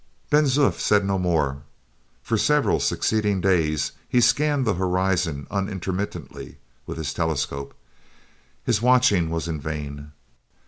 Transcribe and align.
Ben 0.31 0.45
Zoof 0.45 0.79
said 0.79 1.05
no 1.05 1.19
more. 1.19 1.61
For 2.23 2.35
several 2.35 2.79
succeeding 2.79 3.39
days 3.39 3.91
he 4.09 4.19
scanned 4.19 4.65
the 4.65 4.73
horizon 4.73 5.45
unintermittently 5.51 6.55
with 6.87 6.97
his 6.97 7.13
telescope. 7.13 7.75
His 8.65 8.81
watching 8.81 9.29
was 9.29 9.47
in 9.47 9.61
vain. 9.61 10.13